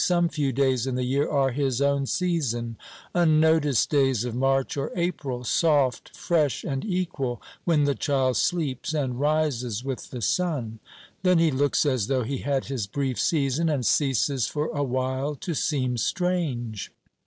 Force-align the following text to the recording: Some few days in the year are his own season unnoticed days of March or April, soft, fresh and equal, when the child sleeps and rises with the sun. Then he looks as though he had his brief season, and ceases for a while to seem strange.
Some 0.03 0.29
few 0.29 0.51
days 0.51 0.87
in 0.87 0.95
the 0.95 1.03
year 1.03 1.29
are 1.29 1.51
his 1.51 1.79
own 1.79 2.07
season 2.07 2.75
unnoticed 3.13 3.91
days 3.91 4.25
of 4.25 4.33
March 4.33 4.75
or 4.75 4.91
April, 4.95 5.43
soft, 5.43 6.17
fresh 6.17 6.63
and 6.63 6.83
equal, 6.83 7.39
when 7.65 7.83
the 7.83 7.93
child 7.93 8.37
sleeps 8.37 8.95
and 8.95 9.19
rises 9.19 9.83
with 9.83 10.09
the 10.09 10.23
sun. 10.23 10.79
Then 11.21 11.37
he 11.37 11.51
looks 11.51 11.85
as 11.85 12.07
though 12.07 12.23
he 12.23 12.39
had 12.39 12.65
his 12.65 12.87
brief 12.87 13.19
season, 13.19 13.69
and 13.69 13.85
ceases 13.85 14.47
for 14.47 14.69
a 14.69 14.81
while 14.81 15.35
to 15.35 15.53
seem 15.53 15.97
strange. 15.97 16.91